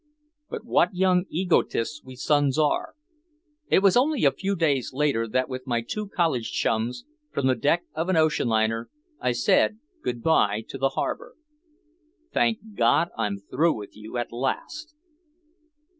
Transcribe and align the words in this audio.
But 0.49 0.65
what 0.65 0.95
young 0.95 1.25
egotists 1.29 2.03
we 2.03 2.15
sons 2.15 2.57
are. 2.57 2.95
It 3.67 3.83
was 3.83 3.95
only 3.95 4.25
a 4.25 4.31
few 4.31 4.55
days 4.55 4.93
later 4.93 5.27
that 5.27 5.47
with 5.47 5.67
my 5.67 5.81
two 5.87 6.07
college 6.07 6.51
chums, 6.51 7.05
from 7.31 7.45
the 7.45 7.53
deck 7.53 7.83
of 7.93 8.09
an 8.09 8.17
ocean 8.17 8.47
liner, 8.47 8.89
I 9.19 9.31
said 9.33 9.77
good 10.01 10.23
by 10.23 10.61
to 10.69 10.79
the 10.79 10.89
harbor. 10.97 11.35
"Thank 12.33 12.73
God 12.73 13.09
I'm 13.15 13.37
through 13.41 13.73
with 13.73 13.95
you 13.95 14.17
at 14.17 14.33
last." 14.33 14.95